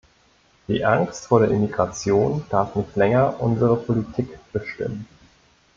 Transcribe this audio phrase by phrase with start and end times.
[0.67, 5.07] Die Angst vor der Immigration darf nicht länger unsere Politik bestimmen.